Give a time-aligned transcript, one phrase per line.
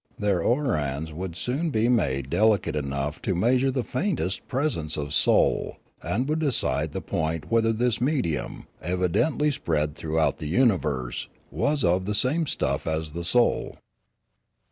[0.17, 5.77] Their ooarans would soon be made delicate enough to measure the faintest presence of soul,
[6.01, 12.05] and would decide the point whether this medium, evidently spread throughout the universe, was of
[12.05, 13.77] the same stuff as the soul.